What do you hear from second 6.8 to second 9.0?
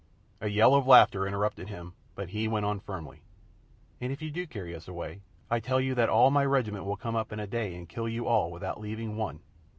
will come up in a day and kill you all without